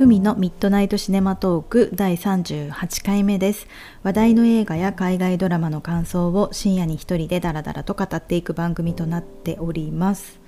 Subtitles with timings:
[0.00, 3.66] ふみのミッドナイトシネマトーク第38回目です。
[4.02, 10.40] 話題の映画や海外ドラマの感想を深夜に一人でダラダラと語っていく番組となっております。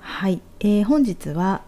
[0.00, 1.62] はい、えー、本日は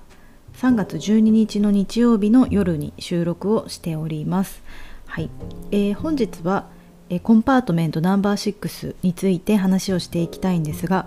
[0.54, 4.64] 3月12日の日曜日の夜に収録をしております。
[5.06, 5.30] はい、
[5.70, 6.66] えー、本日は、
[7.10, 11.06] えー、コンパートメントナンバー6について話をしていきたいんですが、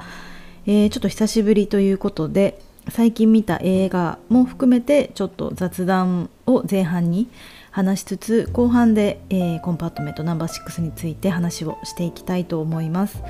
[0.65, 7.29] えー、ちょっと久しぶりということで最近見た映画も含めてちょっと雑談を前半に
[7.71, 13.21] 話しつつ後半で、えー、コンパートメントナンバー6について話をしていきたいと思います。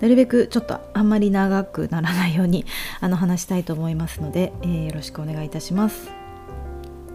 [0.00, 2.66] なるべくちょっとあんまり長くならないように
[3.00, 6.10] あの話したいと思いますので、えー、よろしくお願いいたします。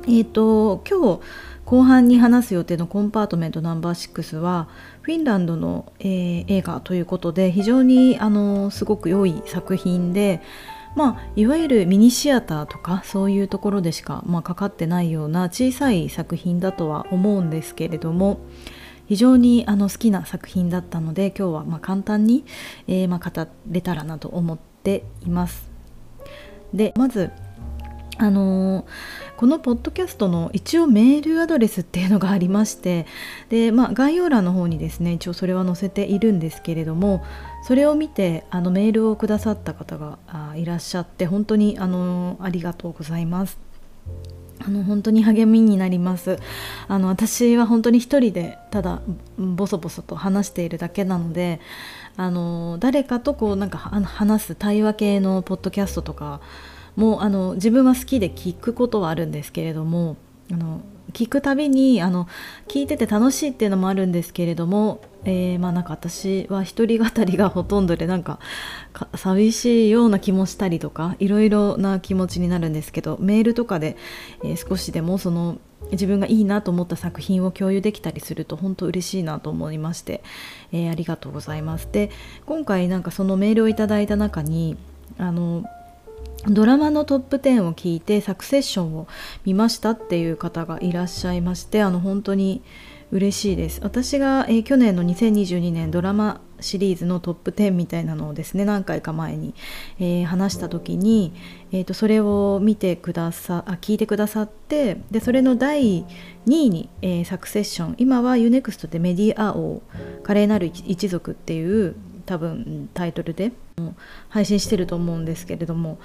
[0.08, 1.22] えっ、ー、と今日
[1.66, 4.70] 後半に話す予定のコンパートメントナンバー6は
[5.02, 10.42] フィンランドの、えー、映画ということで非常にあのすごく良い作品で
[11.00, 18.42] まあ、いわゆるミニシアターとかそういうところでしか、まあ、かかってないような小さい作品だとは思うんですけれども
[19.08, 22.44] 非常にあの好きな作品だったので今日はま簡単に、
[22.90, 25.72] えー、ま語れたらなと思っています。
[26.74, 27.32] でまず
[28.20, 28.86] あのー、
[29.38, 33.06] このポッドキャストの一応メールアドレスっていうのがありまして
[33.48, 37.24] で、まあ、概要欄の方にですね一応それは載せているんですけれども
[37.64, 40.20] それを見てあのメールをくださった方が
[40.56, 43.58] いらっしゃって本当にあのありがとうございます。
[44.62, 46.38] あの本当に励みになります
[46.90, 49.02] あの私は本当に一人でただ
[49.38, 51.62] ボソボソと話しているだけなので
[52.18, 56.42] あの誰かとこうなんか話す対話系のポッドキャストとか
[56.96, 60.18] もあの自分は好きで聞くことはあるんですけれども
[60.52, 60.82] あの
[61.14, 62.28] 聞くたびにあの
[62.68, 68.40] 聞いてて楽しいっていうのもあるんですけれども、えー、まあなんか私は一人語りがほとんどでなんか
[69.16, 73.98] 寂しいような気もしたりとかいろいろな気持ちになるんですけどメールとかで、
[74.44, 75.58] えー、少しでもその
[75.92, 80.22] 自分がいいなと思った作品を共有できたりすると本当嬉しいなと思いまして、
[80.72, 81.90] えー、ありがとうございます。
[81.92, 82.12] で
[82.46, 84.78] 今回なんかそのメールをいただいた中に
[85.18, 85.64] あの
[86.48, 89.08] ドラマのトップ10を聞いてサクセッションを
[89.46, 92.62] 見ましたっていう方がいらっしゃいましてあの本当に
[93.12, 93.82] 嬉しいです。
[93.84, 99.56] 私が、えー、去年の2022年ドラマシリーズのトップ10みたいなのをですね何回か前に、
[100.00, 101.34] えー、話した時に、
[101.72, 106.06] えーと、それを見てくださあ聞いてくださってでそれの第2
[106.46, 109.82] 位に、えー、サクセッション今は UNEXT でメディア王
[110.24, 111.96] 華麗なる一族っていう
[112.26, 113.54] 多分タイトルで
[114.30, 115.98] 配信してると思うんですけれども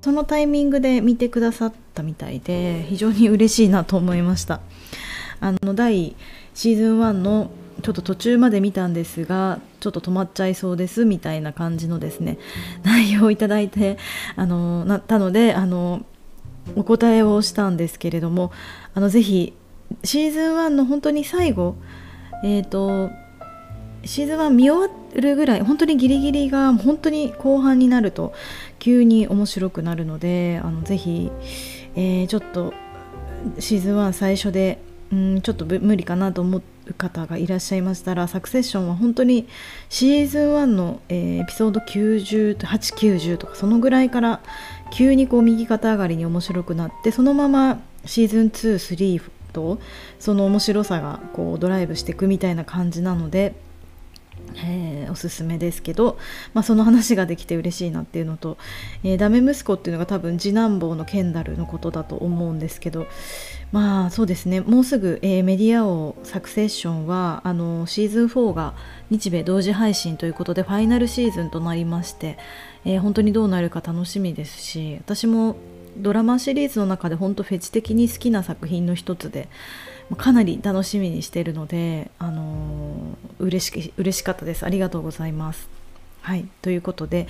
[0.00, 4.60] そのタイミングで見てくださったみたいで非常に嬉しいなと思いました。
[5.40, 6.14] あの第
[6.54, 7.50] シーズン1の
[7.82, 12.38] ちょっと途中まで見たんですがちょっと止まっちゃいそうですみたいな感じのですね
[12.82, 13.96] 内容をいただいて
[14.36, 16.04] あのなったのであの
[16.76, 18.52] お答えをしたんですけれども
[18.94, 19.54] あのぜひ
[20.04, 21.76] シーズン1の本当に最後
[22.44, 23.10] えっ、ー、と
[24.04, 28.32] シーズン1見終わっるぐらい本当にギリギリが本当に後半になると
[28.78, 31.30] 急に面白くなるのであのぜひ、
[31.94, 32.72] えー、ちょっと
[33.58, 34.78] シーズン1最初で
[35.12, 36.62] うんちょっと無理かなと思う
[36.94, 39.48] 方がいらっしゃいましたらサクセッションは本当に
[39.88, 44.40] シーズン1の、えー、エピソード90890とかそのぐらいから
[44.92, 49.22] 急にこう右肩上がりに面白くなってそのままシーズン23
[49.52, 49.80] と
[50.18, 53.54] その面白さがこうドライブしていくみたいな感じなので
[54.56, 56.18] えー、おすすめですけど、
[56.54, 58.58] まあ、その話ができて嬉しいなっていうのと、
[59.04, 63.06] えー、ダメ息子っていうのが多分次男坊のケンダルのことだと思うんですけど
[63.72, 64.60] まあそうですね。
[64.60, 68.74] もうすぐ、えー、メディア王サクセッションはあのシーズン4が
[69.10, 72.36] 日米同時配信ということでファイナルシーズンとなりまして、
[72.84, 75.56] え本当にどうなるか楽しみですし私も
[75.96, 79.48] ドラマシリーズの中で本当フェチ的に好きな作品の一つで
[80.16, 84.64] かなり楽しみにしているので、あのー、嬉し嬉しかったです。
[84.64, 85.80] ありがとうございます。
[86.22, 87.26] はい、ということで、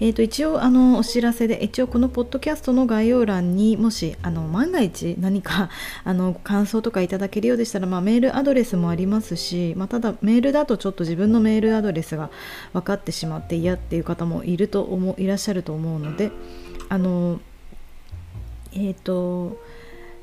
[0.00, 5.70] えー、と一応あのお知らせで一応このポッドキャストの概要欄にもしあの万が一何か
[6.04, 12.30] あの感想とかいただけるようでしたら、まあ、メールアドレスもありますし、まあ、ただメールだとちょっと自分のメールアドレスが
[12.74, 16.30] 分かってしまって嫌っていう方もいると思いらっしゃると思うので
[16.90, 17.40] あの
[18.74, 19.58] えっ、ー、と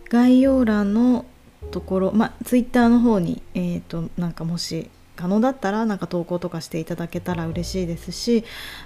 [0.10, 1.26] 概要欄の
[1.70, 8.44] ところ、まあ、ツイッターの方に、えーと、なんかもし可能だったらなんか投稿とかしていただけたら嬉しいですし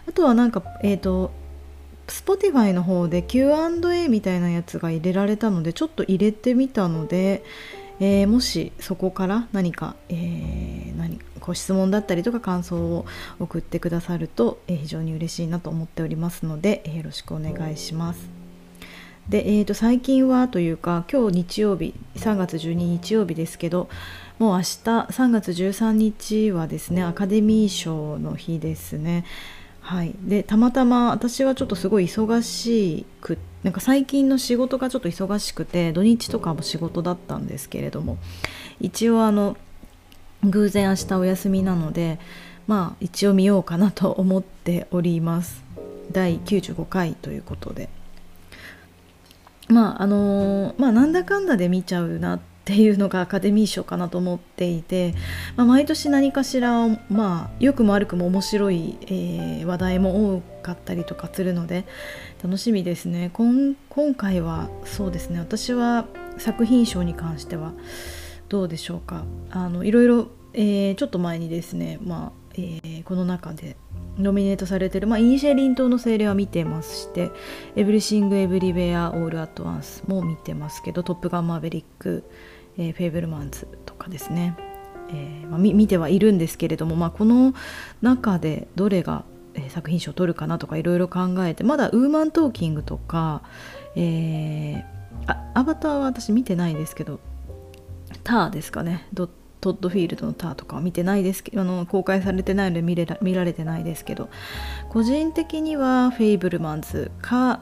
[0.07, 1.31] あとはなんかえっ、ー、と
[2.07, 7.43] Spotify の方で Q&A みたいなやつが入れられたのでちょっと入れてみたので、
[7.99, 13.05] えー、もしそこから何か、えー、何ご質問だったりとか感想を
[13.39, 18.34] 送ってくださると、えー、非常に嬉しいなと思っておりますので、えよろしくお願いします。
[19.29, 23.89] で、えー、と最近はというか今日日曜日3月12日曜日ですけど
[24.37, 29.25] もう明日3月13日はですねアカデミー賞の日ですね。
[29.81, 38.17] はい、でたまたま私はちょっとすごい忙しくなんか最近の仕事がちょっと忙しくて土日とかも仕事だったんですけれども
[38.79, 39.57] 一応あの
[40.43, 42.17] 偶然明日お休みなので
[42.65, 45.63] まあ一応見ようかなと思っております。
[46.11, 47.89] 第95回ということで。
[49.67, 55.13] まああのー、まあなんだかんだで見ちゃうなっていうのがアカデミー賞かなと思っていて、
[55.55, 61.85] まあ、毎年何かしら、まあ、良くも悪くも面白い、えー、話題も多かったりとかするので
[62.43, 63.29] 楽しみですね。
[63.35, 63.75] 今
[64.15, 65.39] 回はそうですね。
[65.39, 66.07] 私は
[66.39, 67.71] 作品賞に関しては
[68.49, 69.25] どうでしょうか。
[69.51, 73.75] あのいろいろ、えー、ちょっと前にですね、まあえー、この中で
[74.17, 77.31] ノミネートされてる、まあ、イニシェリン島の精霊は見てますして
[77.75, 82.23] 「エブリシング・エブリウェア・オール・アット・ワンス」も見てますけど「トップガン・マーヴェリック」
[82.77, 84.55] えー、フェイブルマンズとかですね、
[85.09, 87.53] えーまあ、見てはいるんですけれども、まあ、この
[88.01, 89.23] 中でどれが、
[89.69, 93.41] 作品賞を取るかなとかいろいろ考えてまだウーマントーキングとか、
[93.95, 94.83] えー、
[95.27, 97.21] あアバターは私見てないですけど
[98.25, 99.07] ターですかね。
[99.13, 99.29] ド
[99.65, 104.29] トッドフィールドのターとかは見てないですけどあの公開されてないので見れら見られてないですけど
[104.89, 107.61] 個人的にはフェイブルマンズか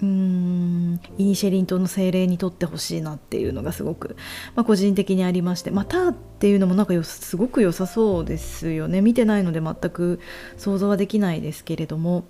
[0.00, 4.16] うーんイニシェリン島の精霊にとってほしいなっていうのがすごく、
[4.54, 9.02] まあ、個人的にありましてまあターっていうのもなんかすごく良さそうですよね。
[9.02, 10.20] 見てないので全く
[10.56, 12.26] 想像はできないですけれども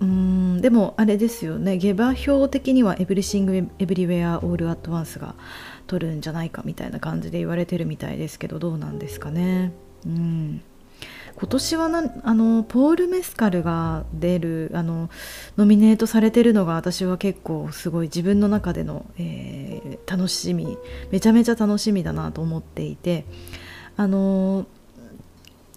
[0.00, 1.78] うーんでもあれですよね。
[1.78, 5.34] 下馬評的には「エブリシング・エブリウェア・オール・アット・ワンス」が
[5.86, 9.72] 取るんじゃないかみたいな感じで言われてるみたいですけどどうなんですかね。
[10.04, 10.62] うん
[11.38, 15.10] 今年はなあのポール・メスカルが出るあの
[15.58, 20.78] ノミネートされてるのが私は結構すごい自分の中での、えー、楽しみ
[21.10, 23.26] めちゃめちゃ楽しみだなと思っていて
[23.98, 24.66] あの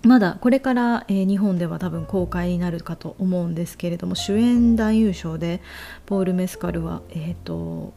[0.03, 5.61] まだこれから、えー、日本では多分公開になるかと思うんですけれども主演男優賞で
[6.05, 7.93] ポール・メスカルは、えーと、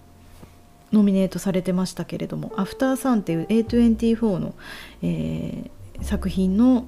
[0.93, 4.55] ノミネートされてましたけれども「アフターサン」っていう A24 の、
[5.03, 6.87] えー、作品の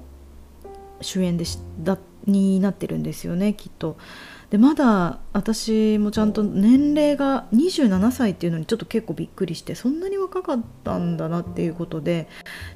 [1.01, 3.97] 主演でしだになってるんですよねきっと。
[4.49, 12.27] でまだ私もちゃんと年齢が27歳っていうのにちょっと結構びっくりしてそんなに若かったんだなっていうことで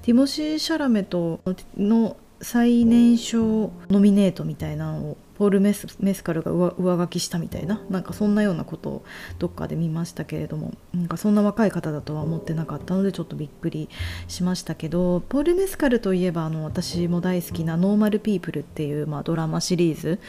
[0.01, 1.41] ティモシー・シャラメと
[1.77, 9.05] の最年少ノミネートみたいなのをポール・メスメスカルが上書きしたみたいななんかそんなようなことを
[9.39, 13.87] どっかで見ましたけれどもなんかそんな若い方だとは思ってなかったのでちょっとびっくり
[14.27, 20.19] しましたけどポール・メスカルといえばあの私も大好きな「ノーマル・ピープル」っていう、まあ、ドラマシリーズ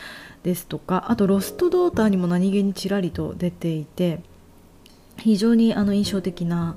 [0.44, 4.20] ですとかあと「ロスト・ドーター」にも何気にちらりと出ていて
[5.16, 6.76] 非常にあの印象的な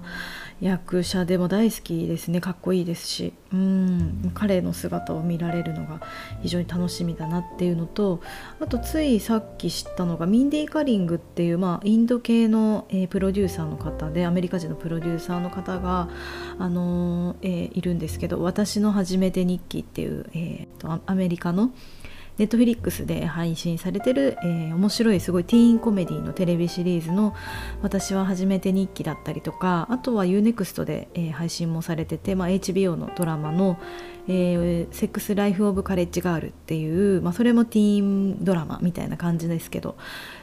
[0.64, 2.40] 役者でも大好きですね。
[2.40, 3.34] かっこいいですし。
[3.52, 4.32] うん。
[4.34, 6.02] 彼の姿を見られるのが
[6.42, 8.22] 非常に楽しみだなっていうのと
[8.60, 16.10] あとついさっき知ったのがミンディ・カリングっていう、まあ、インド系の、えー、プロデューサーの方でアメリカ人のプロデューサーの方が、
[16.58, 21.72] あのー、えー、いるんですけど「私の初めて日記」っていう、えーとアメリカの
[22.38, 27.36] ネットフリックスで配信されてる、えー、面白いすごいティーンコメディのテレビシリーズの
[27.84, 33.78] 「私は初めて日記」だったりとかあとは UNEXT で、えー、配信もされてて、まあ、HBO のドラマの、
[34.28, 39.96] えー「セックス・ライフ・オブ・カレッジ・ガール」っていう、まあ、それもティーンドラマみたいな感じですけど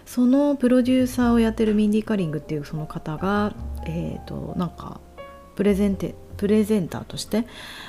[0.07, 3.53] そのプロデューサーをやってるミンディ・カリングっていうその方が
[3.85, 5.01] えっ、ー、となんか
[5.61, 7.45] プレゼンテプレゼンターとして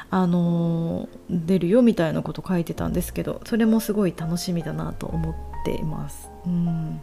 [0.10, 6.30] あの出るよみたいなこと書いてたんですけどそれもすごい楽しみだなと思っています。
[6.46, 7.00] うん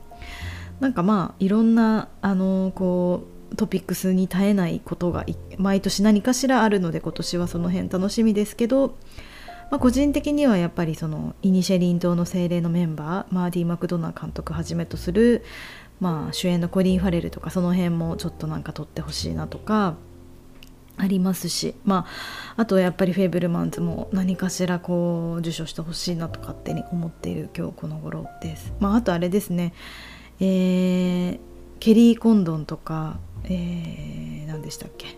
[0.78, 5.24] なんかまあいろんなあのこうトピックスに絶えないことが
[5.56, 8.98] 毎年何かしらあるので今年はその辺楽しみですけど、
[9.70, 15.46] まあ、個人的にはやっぱりそのイニシェリン島の精霊のメンバーマーディ・マクドナー監督はじめとする、
[15.98, 19.96] まあ、主演のコリン・ファレルとかその辺もちょっとなんか撮ってほしいなとか
[20.98, 22.06] ありますし、ま
[22.56, 28.72] あ、あとやっぱりフェーブルマンズも何かしらこう受賞してほしいなと勝手に思っている今日この頃です。
[28.80, 29.72] まあ、あとあれですね、
[30.40, 31.38] えー、
[31.78, 35.16] ケリー・コンドンとか、えー、何でしたっけ、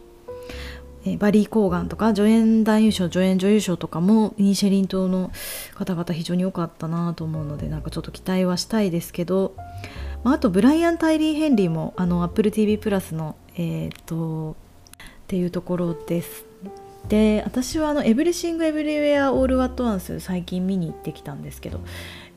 [1.06, 5.32] えー、バリー・コーガンとか助演男優賞助演女優賞とかもイニシェリン島の
[5.74, 9.54] 方々非常に良かったなと思うのでなんかちょっと期待はしたいですけど、
[10.24, 14.56] まあ、あとブライアン・タイリー・ヘンリーもあの AppleTV プラスのえっ、と
[15.30, 16.44] っていうところです。
[17.08, 21.78] で私はあの「エブリシング・エブリウェア・オール・ワット・ワンス」最近見に行ってきたんですけど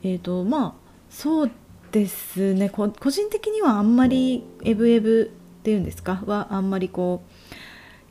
[0.04, 0.72] えっ、ー、とまあ
[1.10, 1.50] そう
[1.90, 2.70] ですね。
[2.70, 6.22] 個人的にはあんまりエブエブっていうんですか？
[6.24, 7.32] はあんまりこう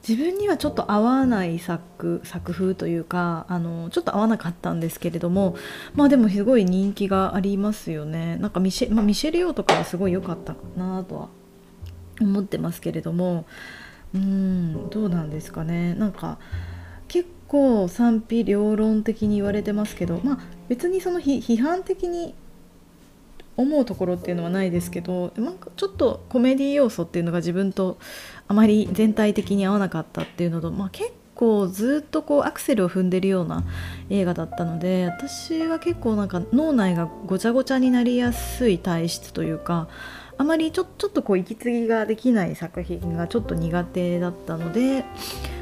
[0.06, 5.56] 自分にはちょっと合わない作作風というかあのちょっと合わなかったんですけれども
[5.96, 8.36] まあでもすごい人気がありますよね。
[8.36, 11.30] なんかミシェ,、まあ、ミシェル・ヨーとかはすごい良かったなとは
[12.20, 13.46] 思ってますけれども
[14.14, 15.96] うんどうなんですかね。
[15.96, 16.38] なんか
[17.08, 22.34] 結構賛否両論的に言われてますけどまあ別にその批判的に
[23.56, 27.98] 思うところっていうのはないですけどなんかちょっとコメディ要素っていうのが自分と
[28.48, 33.64] あまり全体的に合わなかったっていうのと、まあ、結構ずっとこうアクセルを踏んでるような
[34.10, 39.88] 映画だったので私は結構なんか脳内がごちゃごちゃになりやすい体質というか
[40.44, 45.06] あまりちょちょっとこう息継ぎができない作品がちょっと苦手だったので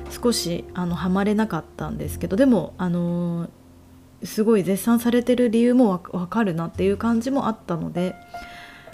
[0.09, 3.47] 少しあのハマれなかったんですけどでもあの
[4.23, 8.15] すごい絶賛されてる理由もわかるなっていう感じもあったので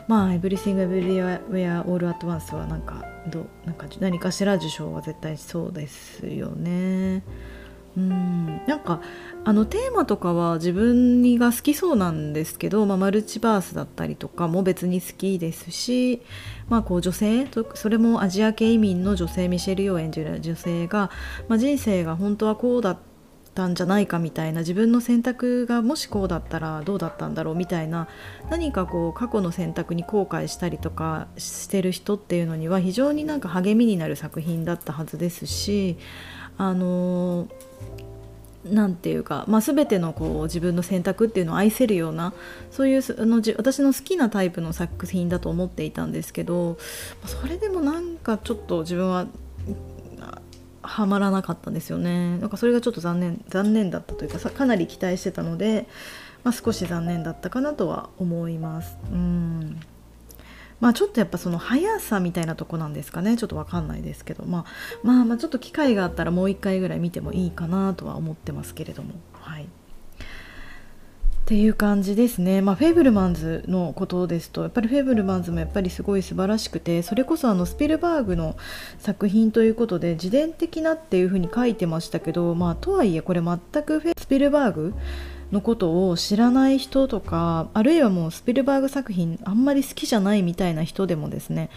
[0.09, 7.23] まあ「Everything Everywhere All at Once」はなんかどなんか何かしら受賞は絶対そうですよね。
[7.97, 8.61] うん。
[8.67, 9.01] なんか
[9.43, 16.21] あのテーマとかは自分にが好きそうなんですけど、まあ、マルチバースだったりとかも別に好きですし、
[16.69, 21.09] まあ、こう女性それもアジア系移民の女性ミシェル・ヨー演じる女性が、
[21.47, 22.97] まあ、人生が本当はこうだっ
[23.55, 28.07] たんじゃないかみたいな自分の選択がもしこうだったらどうだったんだろうみたいな
[28.51, 35.97] 何かこう過去の選択に後悔したりとかしてる人っていうのには非常になんか励みになる作品だったはずですし
[36.57, 37.47] あの
[38.65, 42.33] なんていうか、まあ、全てのこう自分の選択っていうのを愛せるような
[42.71, 46.77] そういうあの私の好きなタイプの作品だと思っていたんですけど
[47.25, 49.27] それでもなんかちょっと自分は
[50.81, 52.37] はまらなかったんですよね。
[52.37, 55.85] なんかそれがちょっと残念残念だったというかかなり期待してたので、
[56.45, 58.97] まあ、少し残念だったかなとは思います。
[59.11, 59.79] うん。
[60.79, 63.37] まあちょっとやっぱその速さみたいなとこなんですかね。
[63.37, 64.65] ちょっと分かんないですけど、まあ、
[65.03, 69.15] まあまあちょっと機会があったらもう一回ぐらい見てもいいかなとは思ってますけれども。
[69.33, 69.63] はい。
[71.47, 78.57] っていう感じですね、まあ、フェーブルマンズのことですとやっぱりフェーブルマンズもやっぱりすごい素晴らしくてそれこそあのスピルバーグの
[78.99, 84.93] 作品ということで自伝的なっていうふうに書いてましたけど、まあ、とはいえこれ全くスピルバーグ
[85.51, 91.69] のことを知らない人とかあるいはもうスピルバーグ作品あんまり好きじゃないみたいな人でもですね、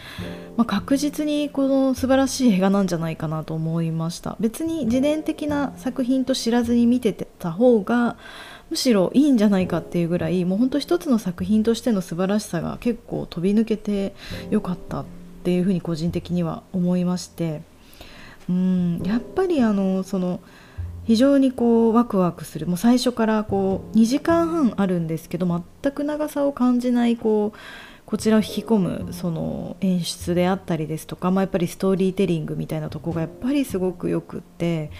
[0.56, 4.36] まあ、確実にこの素晴らしい映画なんじゃないかなと思いました。
[4.40, 8.16] 別に自伝的な作品と知らずに見てた方が
[8.70, 14.14] むしろいいんじゃないかっていうぐらいもうほんと一つの作品としての素晴らしさが結構飛び抜けて
[14.50, 15.04] よかったっ
[15.44, 17.62] ていうふうに個人的には思いまして。
[18.48, 20.40] うんやっぱりあのその
[21.10, 27.58] 非常にこうワクワクするもう最初からこう2時間半あるんですけど全く長さを感じないこう
[28.06, 34.92] こちらを引き込むその演出であったりですとか、まあ、やっぱりストーリーテリングみたいなとこがやっぱりすごくよくって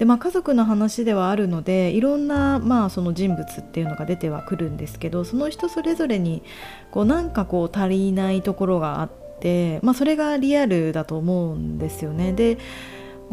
[0.00, 6.42] で、まあ、家族の話ではあるのでいろんな、まあ、その人物っていうのが出てはくるんですけどその人それぞれに
[6.90, 12.32] こうなんかこう足りないところがあって、まあ、それがリアルだと思うんですよね。
[12.32, 12.58] で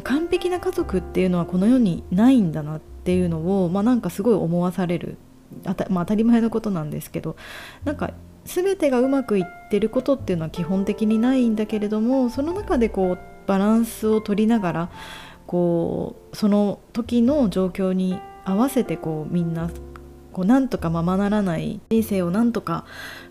[0.01, 5.18] 完璧な家族っていうのはこの世にないんだなっていうのを、まあ、なんかすごい思わされる。
[5.65, 7.36] あた、まあ、当たり前のことなんですけど
[7.84, 8.12] なんか
[8.46, 14.89] 全てがうまくいってることっていうのは基本的にないんだけれどもその中でこうバランスを取りながら
[15.48, 19.70] こうその時の状況に合わせてこうみんな
[20.32, 22.86] こうなんとかままならない人生をなんとか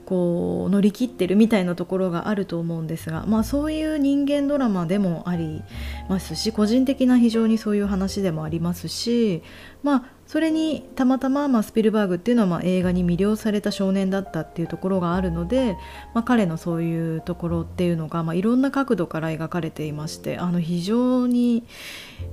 [0.09, 5.63] こう乗り切ってるみたいなところがあると思うんですが、まあ、そういう人間ドラマでもあり
[6.09, 9.43] ますし個人的な非常にそういう話でもありますし、
[9.83, 15.77] まあ、それにたまたま、まあ、スピルバーグっていうのはまあ映画に魅了された少年だったっていうところがあるので、
[16.15, 21.65] まあ、彼のそういうところっていうのが、まあ、いろんな角度から描かれていましてあの非常に、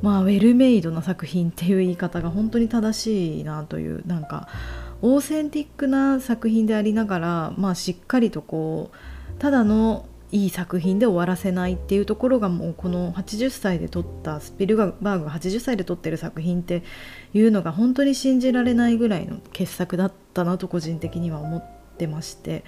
[0.02, 4.48] まあ、ウェルメイドな作品っていう言い方が本当に正しいなというなんか
[5.08, 16.82] オーセンティックな作品でありながら、まあ、しっかりとこうただのいい作品で終わらせないっていうところがもうこの80歳で撮ったスピルバーグが80歳で撮ってる作品って
[17.36, 21.64] いうのが本当に信じられないぐらいの傑作だったなと個人的には思っ
[22.00, 22.64] てまして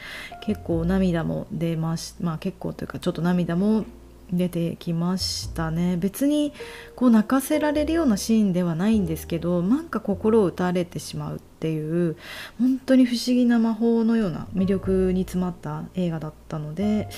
[0.45, 3.83] 結構涙も出ましまあ結構というかちょっと涙も
[4.31, 5.95] 出てきましたね。
[5.97, 6.53] 別に
[6.95, 12.15] こう泣かせられるようなシーンではないんですけどなんか心を打たれてしまうっていう
[12.59, 17.09] 本当に不思議な魔法のような魅力に詰まった映画だったので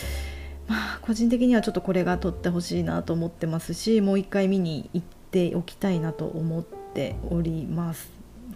[0.67, 8.09] まあ個人的にはちょっとこれが撮ってほしいなと思ってますしもう一回見に行っておきたいなと思っております。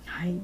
[0.06, 0.40] はい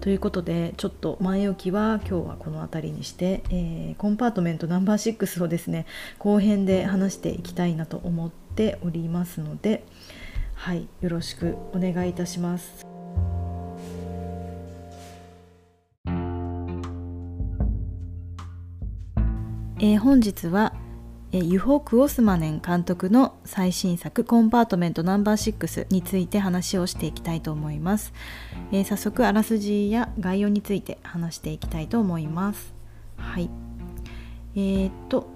[0.00, 5.86] ということでちょっと前置きは今日はこの辺りにして、えー、コンパートメントナンバー6をですね
[6.18, 9.86] 後編で話していきたいなと思っておりますので
[10.54, 13.43] はいよろしくお願いいたします。
[19.78, 20.72] えー、本日は
[21.32, 28.12] ユホ・クオスマネン監督の最新作「コンパートメントナンバー6」について話をしていきたいと思います、
[28.70, 32.72] えー、早速あらすじや概要について話していきたいと思います。
[33.16, 33.50] はい。
[34.54, 35.28] えー、っと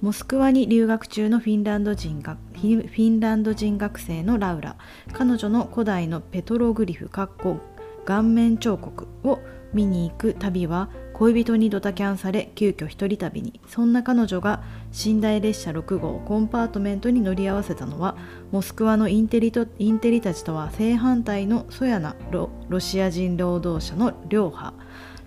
[0.00, 4.76] モスクワに留学中のフィンランド人がフィンランド人学生のラウラ。
[5.12, 9.40] 彼女の古代のペトログリフ顔面彫刻を
[9.72, 13.60] 見に行く旅は恋人にドタキャンされ急遽一人旅に。
[13.66, 14.62] そんな彼女が
[15.04, 18.16] 寝台列車6号コンパートメントに乗り合わせたのは
[18.50, 22.50] モスクワのインテリとインテリたちとは正反対のそやなロ
[22.80, 24.74] シア人労働者の両派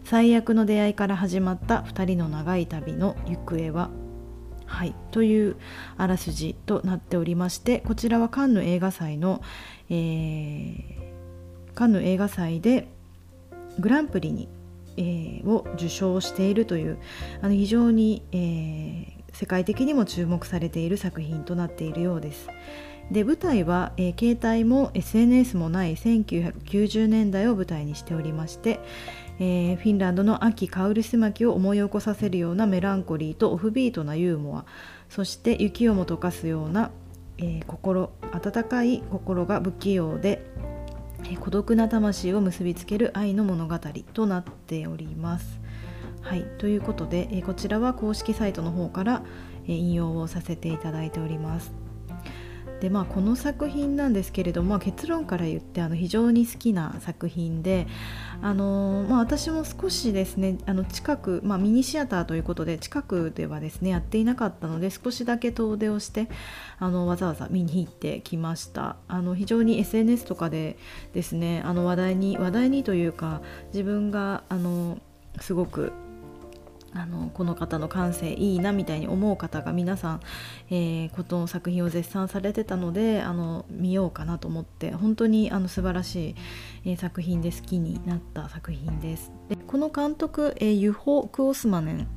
[0.04, 3.89] 最悪の出会いから始まった2人の長い旅の行方は
[4.68, 5.58] はい、という
[5.96, 9.42] あらすじとなっておりましてこちらはカンヌ映画祭の、
[9.89, 12.88] えー、カンヌ映画祭で
[13.80, 14.50] グランプリに
[14.98, 16.98] えー、を受賞しているという
[17.42, 22.48] あの非常に、えー、世界的にも注目されている作品となっているようです。
[23.12, 28.80] で舞台は、えー、携帯も SNS もない1990年代を舞台にしておりまして、
[29.40, 34.66] えー、フィンランドの秋カウルス巻きを思い起こさせるようなメランコリーとオフビートなユーモア
[35.10, 36.90] そして雪をも溶かすような、
[37.38, 40.44] えー、心温かい心が不器用で
[41.39, 43.79] 孤独な魂を結びつける愛の物語
[44.13, 45.60] となっております。
[46.22, 49.24] はい、ということで、えこちらは公式サイトの方から、
[49.67, 51.85] え引用をさせていただいております。
[52.86, 57.88] でまあ、この作品なんですけれども、結論から言ってあの非常に好きな作品で、
[58.44, 66.29] あのまあ、私も少しですねあの近く、まあ、ミニシアターということで近くではですねやっていなかったので少しだけ遠出をして
[66.77, 68.98] あのわざわざ見に行ってきました。
[69.07, 70.77] あの非常に SNS とかで
[71.14, 73.42] ですねあの話題に話題にというか
[73.74, 75.00] 自分があの
[75.42, 75.92] すごく
[76.96, 80.22] あのこの方の感性いいなみたいに思う方が皆さん、
[80.70, 86.36] えー、この作品を絶賛されてたのであの見ようかなと思って本当にあの素晴らしい、
[86.86, 89.31] えー、作品で好きになった作品です。
[89.50, 92.08] でこの監督、えー、ユホ・クオスマネン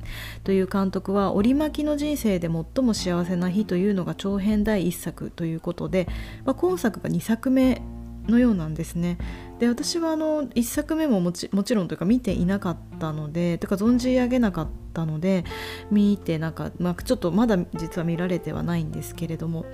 [0.43, 6.07] という監督は折り巻きの人生で最も幸せな日というのが長編第1作ということで、
[6.45, 7.81] まあ、今作が2作目
[8.29, 9.17] のようなんですね。
[9.59, 15.43] で私はあの1作目ももちもちろんというか見ていなかったのでとか存じ上げなかったので
[15.91, 19.65] 見てなんか、まあ、ちょっとまだ実は見られてはないんですけれども、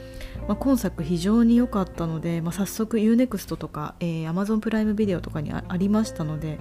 [0.48, 6.60] まあ、今作非常に良かったので、まあ、早速 UNEXT とか、えー、Amazon プライムビデオとかにありましたので、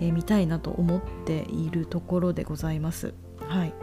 [0.00, 3.14] えー、見たいなと思っているところでございます。
[3.46, 3.74] はい、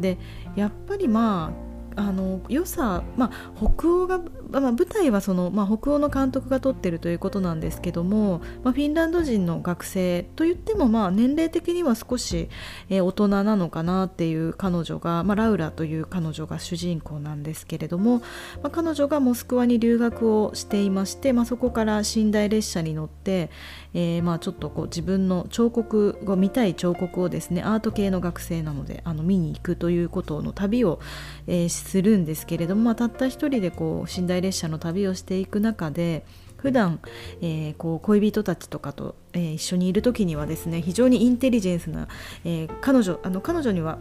[0.00, 0.18] で
[0.56, 4.18] やっぱりまああの良さ、まあ、北欧が、
[4.50, 12.48] まあ、舞台はその、まあ、北欧の監督が撮ってるということなんですけども、まあ、フィンランド人の学生といっても、まあ、年齢的には少し、
[12.88, 18.18] えー、大人なのかなっていう彼女が、まあ、ラウラという彼女が主人公なんですけれども、
[18.62, 23.50] まあ、彼女がモスクワに留学をしていまして、まあ、そこから寝台列車に乗って、
[23.94, 31.00] えー、まあちょっとこう自分の彫刻を見たい彫刻をですねアート系の学生なのであの見に行くということの旅を、
[31.46, 36.24] えー、するんですけれども、まあ、たった一人でこう寝台列車の旅をしていく中で
[36.56, 37.00] 普段、
[37.40, 42.08] えー、こう恋人たちとかと、えー、一緒にいる時にはですね非常にインテリジェンスな、
[42.44, 43.98] えー、彼女あの彼女には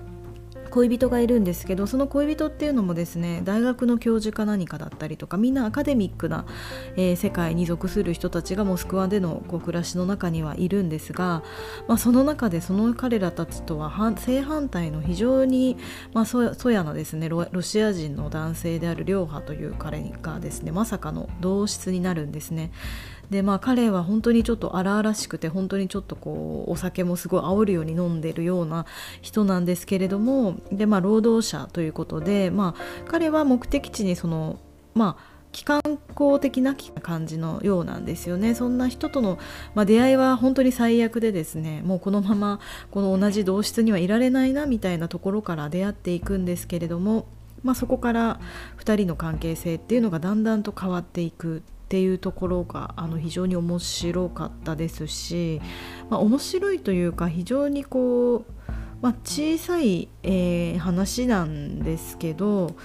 [0.72, 6.46] 恋人がいるんですけどその恋人っていうのもですね大学の教授か何かだったりとかみんなアカデミックな、
[6.96, 11.44] えー、世界に属する人たちがモスクワでのこう暮らしの中にはいるんですが、
[11.88, 15.78] まあ、その中でその彼らたちとは正反対の非常に、
[16.14, 22.72] まあ、そそやなですねロシア人の男性であるリョーハという彼がですねまさかの同室になるんですね。
[23.32, 28.86] でまあ彼は本当にちょっと荒々しくて本当にちょっとこうお酒もすごい煽るように飲んでるような
[29.22, 34.60] 人なんですけれどもでまあ労働者ということでまあ彼は目的地にその
[34.94, 35.82] まあ機関
[36.14, 38.56] 校的な感じのようなんですよね。
[38.56, 39.38] そんな人との、
[39.76, 47.28] まあ、出会いは本当に最悪でですねもうこのままこの同じ同室にはいられないなみたいなところから出会っていくんですけれども、
[47.64, 48.40] まあ、そこから
[48.80, 51.64] 2人の関係性っていうのがだんだんと変わっていく。
[51.92, 55.62] っていうところがあの非常に面白かったですし、
[56.10, 58.46] まあ、面白いというか非常にこう、
[59.02, 62.78] まあ、小さい、えー、話なんですけど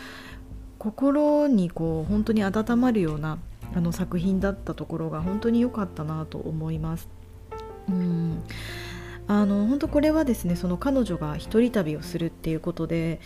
[0.81, 3.39] 心にこう本当に温まるような
[3.77, 7.09] あの作品だったところが本当に良かったなと思います。
[7.89, 8.43] うん
[9.29, 13.21] あの本当これはですねその彼女が一人旅をするっていうことで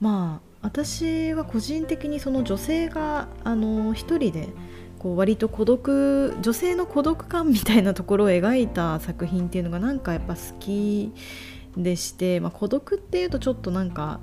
[0.00, 4.48] まあ私は個人的にその女性があの一人で
[5.04, 11.12] こう割と孤独女性の孤独感みたいなところを描いた作品っていうのがなんかやっぱ好き
[11.76, 14.20] でして、まあ、孤独っていうとちょっとなんか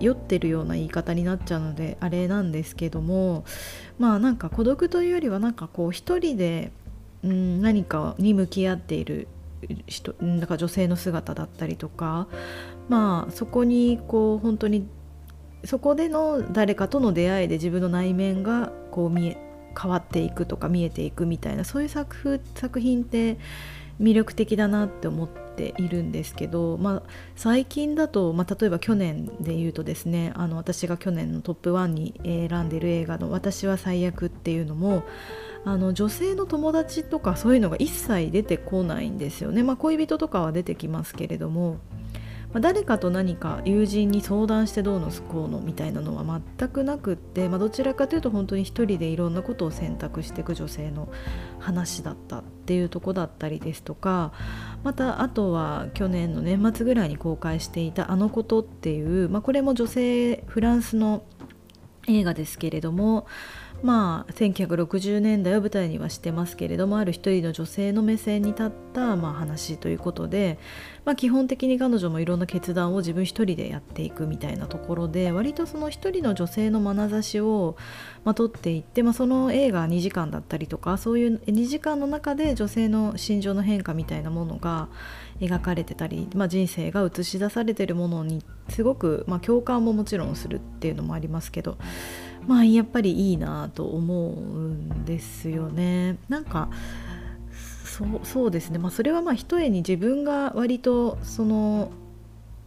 [0.00, 3.46] 酔ってるような言い方になっちゃうのであれなんですけども
[3.98, 6.70] まあなんか孤独というよりはなんかこう一人で、
[7.22, 9.26] うん、何かに向き合っている
[9.86, 12.28] 人だか女性の姿だったりとか
[12.90, 14.86] まあそこにこう本当に
[15.64, 19.43] そこでの誰かとの出会いで自分の内面がこう見え
[19.78, 23.38] 変わっていくとか見えていくみたいなそういう作風作品って
[24.00, 27.02] 魅力的だなって思っているんですけど、まあ、
[27.36, 35.04] 最近だと、まあ、例えば去年で言うとですねあの私が去年のトップ1に選んでる映画の「私は最悪」っていうのも
[35.64, 41.78] あの女性の友達とかそういうのが一切出てこないんですよね、まあ、恋人とかは出てきますけれども
[42.54, 51.08] まあ、誰かと何か友人に相談してどうのこうのみたいなのは全くなくって、まあ、どちらかというと本当に一人でいろんなことを選択していく女性の
[51.58, 54.32] 話だったっていうとこだったりですとか
[54.84, 61.24] またあとは去年の年末ぐらいに公開していた「あのこと」っていう、まあ、これも女性フランスの
[62.06, 63.26] 映画ですけれども
[63.82, 70.58] まあ、1960年代を舞台にはしてますけれどもある一人の女性の目線に立った、まあ、話ということで、
[71.04, 77.76] まあ、基本的に彼女もいろんな決断を自分一人でやっていくみたいなところで割とその一人の女性の眼差しを、
[78.24, 84.88] まあ、取っていって、まあ、その映画2時間だったりとかそういう2時間の中で女性の心情の変化みたいなものが
[85.40, 91.76] 描かれてたり、まあ、人生が映し出されてるものにすごく、まあ、共感ももちろんするっていうのもありますけど
[92.46, 96.18] まあやっぱりいいなと思うんですよね。
[96.28, 96.68] なんか
[97.84, 101.90] そうそうですね、まあ、それはまあひとえに自分が割とその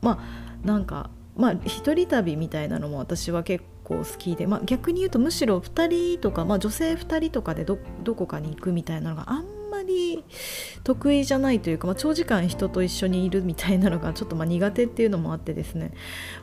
[0.01, 7.77] まあなんかまあ一人旅みたいなのも私は結構好きで、まあ、逆に言うとむしろ2人とか、まあ、女性2人とかでど
[8.15, 9.45] こかに行くみたいなのがあん
[9.87, 10.23] り
[10.83, 15.91] 得意じゃないというか、まあ、長時間人と一緒にいるみたいなのがちょっとま苦手っていうのもあってですね。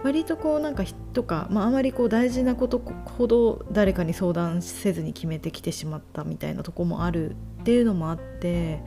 [0.02, 8.80] 割とこうなんか人か、まあ、あまりこう大事なことほど誰かに相談せずに決めてきてしまったみたいなとこもあるっていうのもあって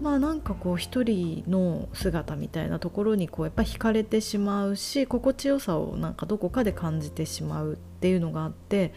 [0.00, 8.94] まあなんかこう一人の姿みたいなところにこうやっぱ惹かれてしまうし心地よさをなんかどこかで感じてしまうっていうのがあって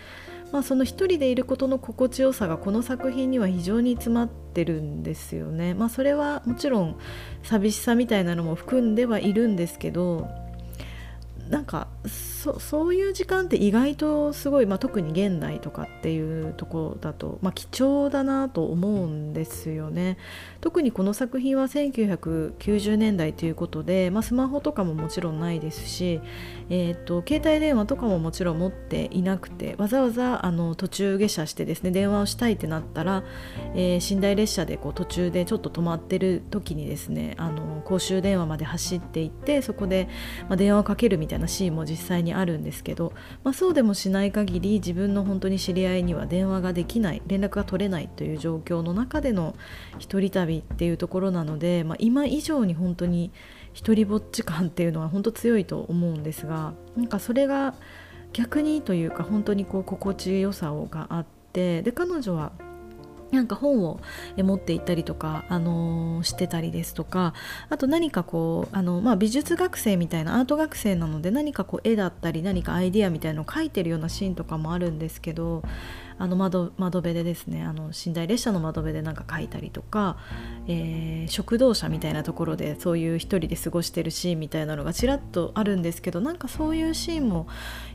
[0.53, 5.73] まあ、その一人でいることの心地よさがこの作品には非常に詰まってるんですよね。
[5.73, 6.95] まあ、それはもちろん
[7.41, 10.29] 寂しさみたいなのも含んではいるんですけど
[11.49, 11.87] なんか
[12.43, 20.17] そそういう時間って意外とすごい、まあ、特に現代とかっていうとこだと、まあ、貴重だなと思うんですよね。
[20.59, 26.19] 特にこの作品は1990年代ということで、まあ、スマホとかももちろんないですし、
[26.69, 33.23] えーと、携帯電話とかももちろん持っていなくてわざわざあの途中下車してですね電話をしたいってなったら、
[33.73, 40.09] えー、寝台列車でこう途中でちょっと止まってる時にですねあの公衆電話まで走っていってそこで、
[40.49, 49.55] ま、電話をかけるみたいなシーンも実際にあるんですけど、まあ、そうでもしない限り自分の本当に知り合いには電話ができない連絡が取れないという状況の中での
[49.99, 53.31] 一人旅っていうところなので、まあ、今以上に本当に
[53.73, 57.73] 一人ぼっち感っていうのは本当強いと思うんですがなんかそれが
[58.31, 62.51] 逆にというか本当にこう心地よさがあってで彼女は
[63.33, 63.99] なんか本を
[64.37, 67.33] 持って行ったりとか、あのー、してたりですとか
[67.69, 75.63] あと何かこうあの、まあ、美術学生みたいなアート学生なので何かこう絵だったり何かアイディアみたいなのを描いてるようなシーンとかもあるんですけど
[76.17, 80.17] あの窓窓辺でですねあの寝台列車の窓辺でなんか描いたりとか、
[80.67, 87.47] えー、食堂車みたいなところでそういう一人で過ごしてるシーンみたいなのがちらっとあるんですけどなんかそういうシーンも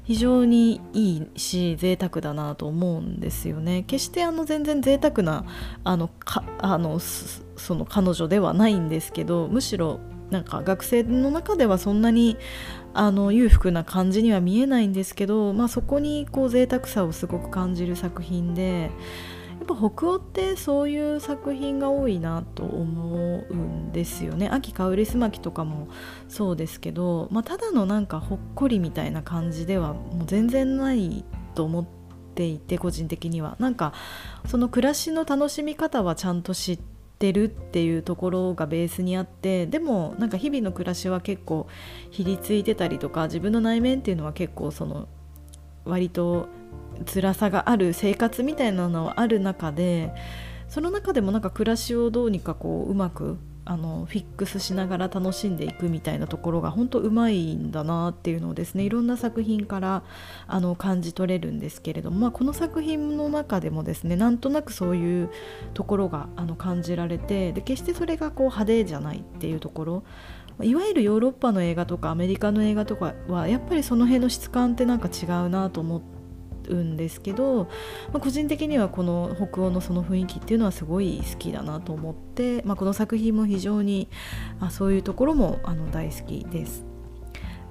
[0.04, 3.82] 非常にいいし贅沢だなと思うんですよね。
[3.82, 5.44] 決してあの全然贅沢な
[5.84, 10.00] あのかあのその彼女ではないんですけどむしろ
[10.30, 12.36] なんか学生の中ではそんなに
[12.98, 18.90] あの裕福な感じには見えないんですけど、まあ、そこにこう贅沢さをすごく感じる作品で
[19.60, 24.48] やっぱ北欧ってそういう作品が多いなと思うんですよね。
[24.48, 25.86] 秋香りすまきとかも
[26.28, 31.86] そうですけど、まあ、ただのなんかほっこりみたいな感じではもう全然ないと思っ
[32.34, 33.56] ていて個人的には。
[33.60, 33.92] なんか
[34.46, 36.87] その暮らしの楽しみ方はちゃんと知って
[37.18, 41.66] てるっていうところがベースにあってでもなんか日々の暮らしは結構
[42.10, 45.08] ひりついてたりとか自分の内面っていうのは結構その
[45.84, 46.48] 割と
[47.12, 50.12] 辛さがある生活みたいなのはある中で
[50.68, 60.02] その中でもなんか暮らしをどうにかこううまくあのフィックスしながら楽しんでいくみたいなところが本当うまいんだなっていうのをですねいろんな作品から
[60.46, 65.30] あの感じ取れるんですけれども、まあ、この作品の中でもですねなんとなくそういう
[65.74, 70.02] ところがあの感じられてで決してそれがこう派手じゃないっていうところ
[70.62, 76.17] いわゆるヨーロッパの映画とかアメリカの映画とかはやっぱりその辺の質感ってなんか違うなと思って。
[76.68, 77.64] うんですけど、
[78.12, 84.08] まあ、個人的にはこの北欧のその雰囲気っていうのはすごい好きだなと思って、まあ、この作品も非常に
[84.60, 86.84] あそういうところもあの大好きです。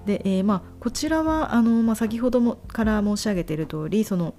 [0.06, 4.34] で、えー、まあこちらはあの、まあ、先ほどもから申し上げている通りその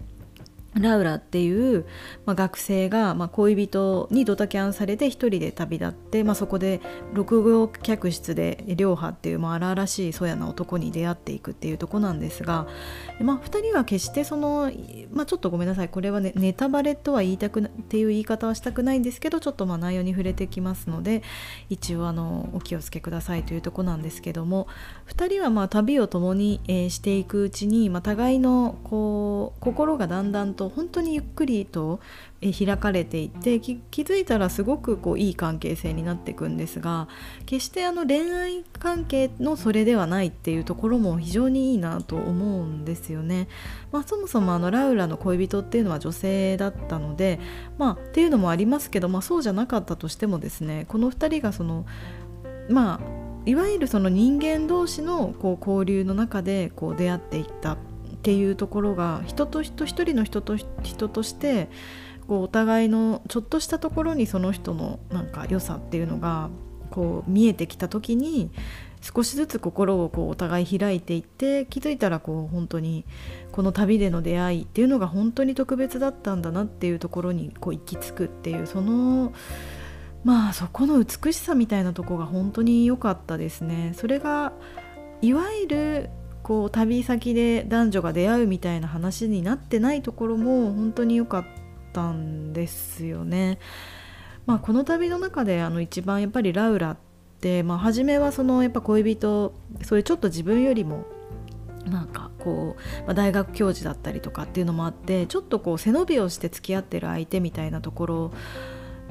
[0.81, 1.87] ラウラっていう、
[2.27, 6.81] まあ、学生が、まあ、恋人にドタキャンされて一人で旅立って、まあ、そこで
[7.13, 12.67] 六号客室で両派っていう、まあ、荒々しいそやな男に出会っていくっていうとこなんですが、
[13.21, 14.71] まあ、2人は決してその、
[15.11, 21.23] まあ、ちょっとごめんなさいこれはねネタバレとは言いたくなっていう言い方はしたくないんですけどちょっとまあ内容に触れてきますので
[21.69, 24.69] 一応あのお気をつけくださいというとこなんですけども
[25.09, 32.01] 2人はまあ旅を共に、えー、していくうちに、まあ、互いのこう心がだんだんと本当にゆっくりと
[32.41, 37.09] 開かれていって気づいたらすごくこういい関係性になっていくんですが
[37.47, 43.49] 決してあの恋愛関係のそれではないっていうところも非常にいいなと思うんですよね。
[43.91, 47.41] まあ、そもそもあのラウラの恋人っていうのは女性だったので、
[47.79, 51.87] まあ、っていうのもありますけど、まあ、そうじゃなかったとしてもですねこの2人がその
[52.69, 57.79] まあいわゆるその人間同士のこう交流の中でこう出会っていった
[58.19, 61.69] っていうところが人と人一人の人と人として
[62.27, 66.51] こうお互いのちょっとしたところにその人のなんか良さっていうのが
[66.91, 68.51] こう見えてきた時に
[69.01, 73.05] 少しずつ心をこうお互い開いていって気づいたらこう本当に
[73.53, 79.33] この旅での出会いっていうのが本当に特別だったんだなっていうところにこう行き着くっていうその
[80.25, 83.93] まあそこの美しさみたいなとこが本当に良かったですね。
[83.95, 84.53] それが
[85.23, 86.11] いわゆる
[86.49, 91.45] こう旅先で男女が出会うみたいな話になってないところも本当に良かっ
[91.93, 93.59] たんですよね。
[94.47, 96.97] まあ、この旅の中であの一番やっぱりラウラっ
[97.43, 101.05] て、まあ、初めはそのやっぱ恋人そういうちょっと自分よりも
[101.85, 108.33] なんかこう、まあ、大学教授だったりとかっていうのもあってちょっとこう背伸びをして付き合ってる相手みたいなところ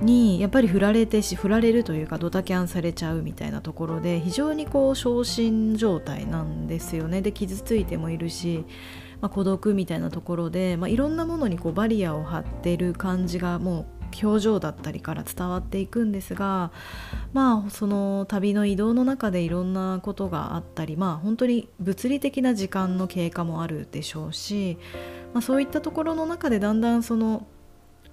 [0.02, 7.22] にやっぱり振られてし振られるというかドタキャンされちゃうみたいなところで非常にこう昇進状態なんですよね。
[7.22, 8.66] で傷ついてもいるし、
[9.22, 16.72] まあ、孤独みたいなところで、まあ、いろんなものにこうバリアを張ってる感じがもう表情だったりから伝わっていくんですが
[17.34, 24.78] まあその旅の移動の中でいろんなことがあったりまあ本当に物理的な時間の経過もあるでしょうし、
[25.34, 27.46] まあ、そういったところの中でだんだんその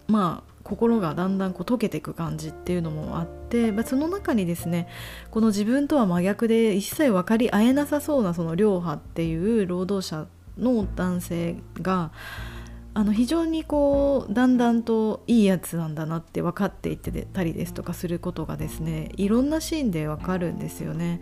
[0.09, 4.89] まあ心がだんだんこう溶けていく感じっていうのもあって、まあ、その中にですね
[5.31, 10.27] この自分とは真逆で一切分かり合えなさそうなその両派っていう労働者
[10.59, 12.13] の男性が
[12.95, 21.21] あの非常にこうだんだんといいやつなんだなって分かっていってたりですとかすることがですねいろんなシーンで分かるんですよね。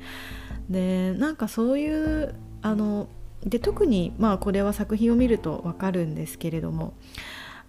[0.68, 3.08] でなんかそういうあの
[3.44, 6.92] で特にまあこれは作品を見ると分かるんですけれども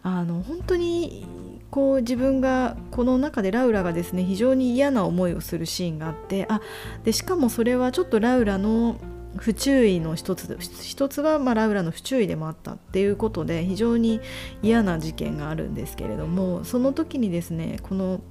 [0.03, 1.25] あの本当に
[1.71, 6.61] こう自分がこの中でラウラがですね非常に嫌な思いをするシーンがあってあ
[7.03, 8.97] でしかもそれはちょっとラウラの
[9.37, 14.21] 不注意の一つ一つはまあラウラの不注意でもあったっていうことで非常に
[14.61, 18.21] 嫌な事件があるんですけれどもその時にですねこの、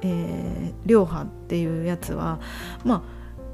[0.00, 2.40] えー、両派っていうやつは
[2.84, 3.04] ま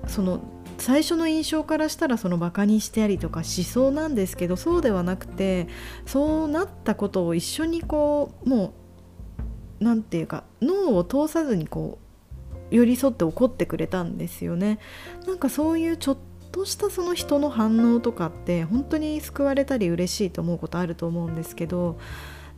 [0.04, 0.53] あその
[0.84, 5.66] 最初の印象からしたらそのバカにしてやりとかしそうなんですけどそうではなくて
[6.04, 8.74] そうなったことを一緒にこうも
[9.80, 11.98] う何て言うか脳を通さずにこ
[12.70, 14.78] う寄り添って怒ってくれたんですよね。
[15.26, 16.18] なんかそういうちょっ
[16.52, 21.98] としたその人の反応とかって本当に救われたり嬉しいと思うことあると思うんですけど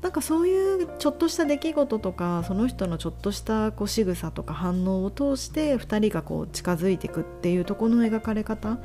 [0.07, 8.79] なんかそういうちょっとした出来事とかその人のちょっとしたこう仕草とか反応を通して2人がこう近づいていくっていうとこの描かれ方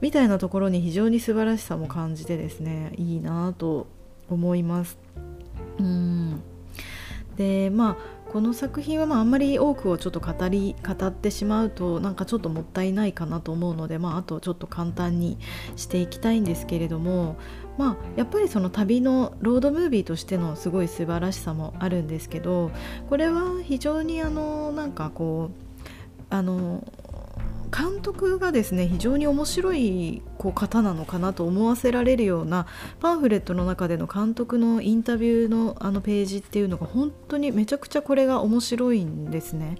[0.00, 3.86] みたいなところに非常に素晴らしさも感じてですねいいなと
[4.28, 4.98] 思います。
[5.78, 6.42] うん
[7.36, 15.38] でまあこの作品はまああんまり多くをちょっと語り語ってしまうとなんかちょっともったいないかなと思うので、まあ、あとちょっと簡単に
[15.76, 17.36] していきたいんですけれども、
[17.76, 22.70] まあ、やっぱりその旅のロードムービーとしてのすごい素晴らしさもあるんですけど
[23.08, 26.86] これは非常にあのなんかこうあの
[27.76, 32.66] 監督がですね非常に面白いこう方なのかなと思わせられるような
[33.00, 39.78] パンフレットの中での監督のインタビューのあのページっていうのが本当にめちゃくちゃこれが面白いんですね。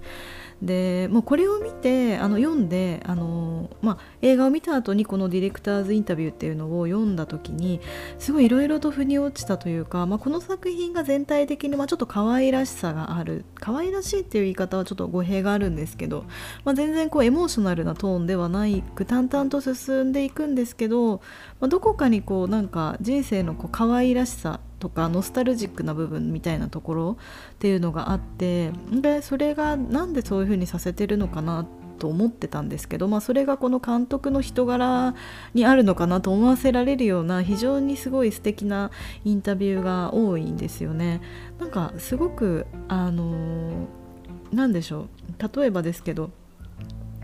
[0.61, 7.81] でもうこれを見てあの読んであの、まあ、映画を見た後にこのディレクターズインタビューっていうのを読んだ時に
[8.19, 13.45] すごいいろいろと腑に落ちたというか、まあ、この作品が全体的にまあちょっと可愛らしさがある。
[13.55, 16.25] 可愛らしいっていう言い方はちょっと語弊があるんですけど、
[16.63, 21.21] まあ、全然こうエモーショナルなトーンではないく淡々と進んでいくんですけど、
[21.59, 27.17] まあ、どこかにこうなんか人生のこう可愛らしさとかノスタルジックな部分みたいなところ
[27.53, 31.65] っていうのがあってでそれがなんでそういう風にさせてるのかな
[31.97, 35.15] と思ってたんですけど、まあ、それがこの監督の人柄
[35.53, 38.91] にあるのかなと思わせられるような非常にすごい素敵な
[39.23, 41.21] インタビューが多いんですよね。
[41.59, 43.87] なんかすごくあの
[44.51, 45.07] 何でしょ
[45.39, 46.31] う例えばですけど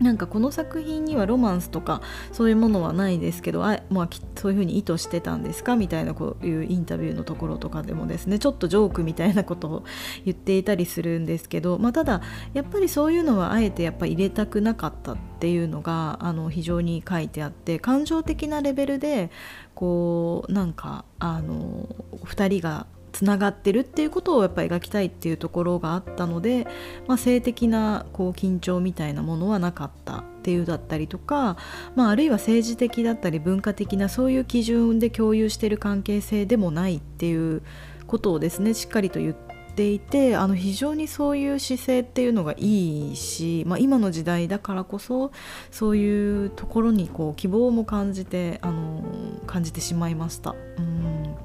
[0.00, 2.02] なんかこの作品にはロマンスとか
[2.32, 9.84] そういうものはないですけどあ、まあ、そういうふうに意図してたんですかみたいなこういうインタビューのところとかでもですねちょっとジョークみたいなことを
[10.24, 19.30] 言っていたりするんですけど、まあ、ただやっぱりそういうのはあえてやっぱ入れたくなかったっていうのがあの非常に書いてあって感情的なレベルで
[19.74, 21.86] こうなんかあの
[22.24, 26.66] 2人がつながってるっていうことをやっぱり描きたいっていうところがあったので、
[27.06, 31.56] まあ、性的なこう緊張みたいなものはなかったっていうだったりとか、
[31.94, 37.62] まあ、あるいは政治的だったり文化的なそういう基準で共有してる関係性でもないっていう
[38.06, 39.34] ことをですねしっかりと言っ
[39.74, 45.32] ていてあの非常にそういう姿勢っていうのがいいし、まあ、今の時代だからこそ
[45.70, 49.02] そういうところにこう希望も感じてあの
[49.46, 50.54] 感じてしまいました。
[50.78, 51.36] うん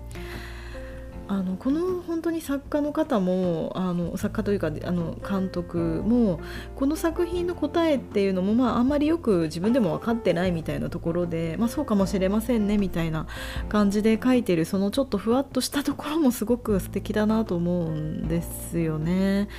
[1.30, 6.40] あのこの本当に作家の方もあの作家というかあの監督も
[6.76, 13.28] この作品の答えっていうのも、まあ、あんまりよく自分でも分かってないみたいなところで、まあ、そうかもしれませんねみたいな
[13.68, 19.50] 感じで書いてるそのちょっとふわっとしたところもすごく素敵だなと思うんですよね。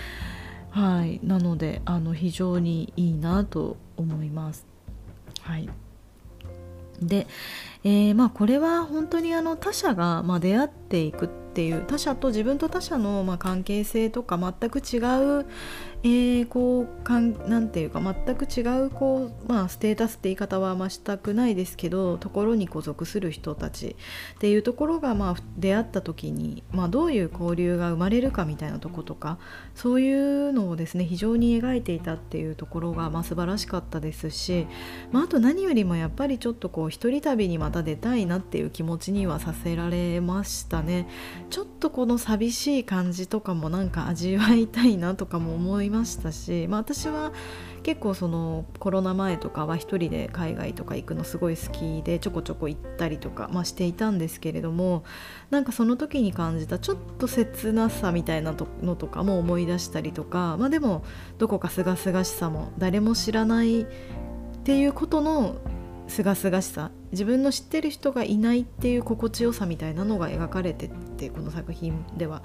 [0.71, 4.67] はい、なのであの非常にいいなと思います。
[5.43, 5.69] はい
[7.03, 7.27] で、
[7.85, 14.99] えー、まあ、これは本当にあの他者がま出会っていくってていう他者と自分と他者のまあ関係性とか全く違
[15.40, 15.47] う、
[16.05, 23.97] えー、こうかんなんていうか全く違うこう、まあ、ステータスって言い方は増したくないですけどところにこう属する人たち
[24.37, 29.38] っていうところがまあ出会った時に、まあ、どういう交流が生まれるかみたいなとことか
[29.75, 34.68] そういうのをですね非常に描いていたっていうところがまあ素晴らしかったですし、
[35.11, 41.09] まあ、あと何よりもやっぱりちょっとこう一人旅にまた出たいなっていう気持ちにはさせられましたね。
[41.51, 47.33] ちょっとこの寂しい感じとかもなんか味わいたいなとかも思いましたし、まあ、私は
[47.83, 55.05] 結構そのコロナ前とかは1人で海外とか行くのすごい好きでちょこちょこ行ったりとか、まあ、していたんですけれども
[55.51, 61.05] なんかその時に感じたちょっと切なさみたいなのとかも思い出したりとか、まあ、でも
[61.39, 63.87] どこかすがすがしさも誰も知らないっ
[64.65, 65.57] ていうことの
[66.09, 72.42] すがすがしさ自分の知ってる人がいないっていう心地よさみたいなのが描かれてってこの作品では。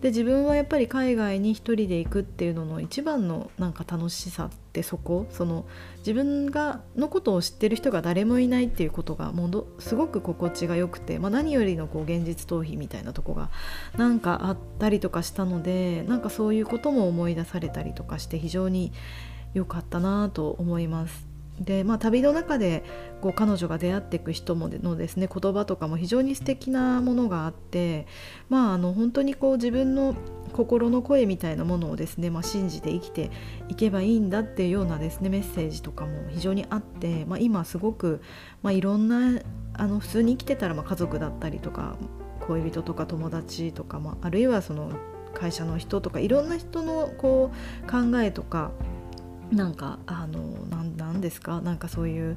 [0.00, 5.64] で自分はやっぱり海外に一人で行くっていうのの一番のなんか楽しさってそこその
[5.98, 13.50] 自分がのことを知ってる人が誰もいないっていうことがもうすごく心地が良くて、まあ、何よりのこう現実逃避みたいなとこが
[13.96, 18.92] なんかあったりとかしたのでなんかそういうことも思い出されたりとかして非常に
[19.54, 21.31] 良かったなと思います。
[21.60, 22.82] でまあ、旅の中で
[23.20, 28.06] こう彼女が出会っていく人ものですね言葉とかも非常に素敵なものがあって、
[28.48, 30.16] まあ、あの本当にこう自分の
[30.52, 33.30] 心の声みたいなものをですね、まあ、信じて生きて
[33.68, 38.22] いけばいいんだっていうようなですねメッセージとかも非常にあって、まあ、今すごく、
[38.62, 39.40] まあ、いろんな
[39.74, 41.96] あの普通に生きてたらま家族だったりとか
[42.46, 44.90] 恋人とか友達とか、まあ、あるいはその
[45.34, 47.52] 会社の人とかいろんな人のこ
[47.86, 48.72] う考えとか
[49.52, 50.40] なんかあの
[50.96, 51.60] なんですか？
[51.60, 52.36] なんかそういう、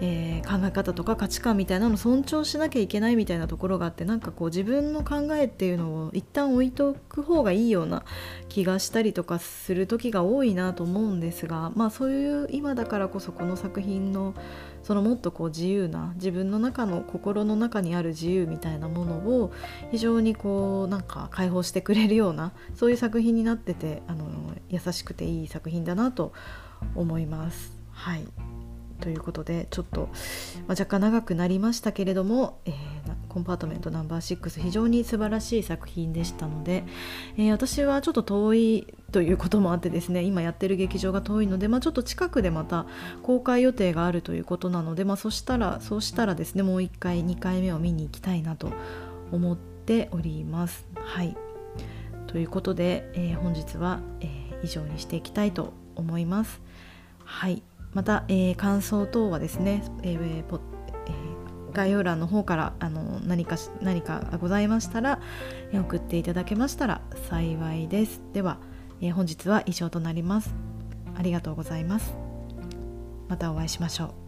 [0.00, 8.04] えー、考え方とか価値観みたいなのを尊重しなきゃいけないみたいなところがあってなんかこう自分の考えっていうのを一旦置いとく方がいいような
[8.48, 14.34] 気がしたりとかする時が多いなと思うんですがまあそういう今だからこそこの作品の
[14.82, 19.52] そのもっとこう自由な自分の中の心の中にある自由みたいなものを
[19.90, 24.26] 非常にこうなんか解放してくれるようなそういう作品になっててあの
[24.68, 26.32] 優しくていい作品だなと
[26.94, 27.76] 思います。
[27.92, 28.55] はい
[29.00, 30.08] ということでちょっと、
[30.66, 32.74] まあ、若干長くなりましたけれども、えー、
[33.28, 36.84] コンパートメントナンバー6非常に素晴らしい作品でしたので、
[37.36, 42.86] えー、私はちょっと遠いということもあってですね今やってる劇場が遠いので、まあ、ちょっと近くでまた
[43.22, 48.72] 公開予定があるということなので、まあ、そしたらそうしたらですねもう1回2回目を見に行きたいなと
[49.32, 50.86] 思っております。
[50.94, 51.36] はい
[52.26, 54.28] ということで、えー、本日は、え、
[54.62, 56.60] 以上にしていきたいと思います。
[57.24, 60.60] はいまた、えー、感想等はですね、えーポ
[61.06, 65.20] えー、概要欄の方からあの何か何かございましたら、
[65.72, 68.20] えー、送っていただけましたら幸いです。
[68.32, 68.58] では、
[69.00, 70.54] えー、本日は以上となります。
[71.16, 72.14] ありがとうございます。
[73.28, 74.25] またお会いしましょう。